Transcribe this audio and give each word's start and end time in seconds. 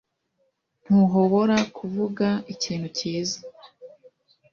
Ntuhobora 0.83 1.57
kuvuga 1.77 2.27
ikintu 2.53 2.87
cyiza 2.97 3.39